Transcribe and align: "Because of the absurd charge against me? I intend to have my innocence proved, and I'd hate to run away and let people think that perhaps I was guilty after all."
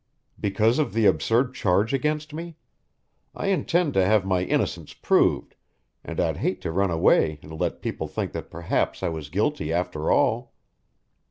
"Because 0.39 0.79
of 0.79 0.93
the 0.93 1.05
absurd 1.05 1.53
charge 1.53 1.93
against 1.93 2.33
me? 2.33 2.55
I 3.35 3.49
intend 3.49 3.93
to 3.93 4.03
have 4.03 4.25
my 4.25 4.41
innocence 4.41 4.95
proved, 4.95 5.53
and 6.03 6.19
I'd 6.19 6.37
hate 6.37 6.59
to 6.61 6.71
run 6.71 6.89
away 6.89 7.37
and 7.43 7.51
let 7.59 7.83
people 7.83 8.07
think 8.07 8.31
that 8.31 8.49
perhaps 8.49 9.03
I 9.03 9.09
was 9.09 9.29
guilty 9.29 9.71
after 9.71 10.09
all." 10.11 10.53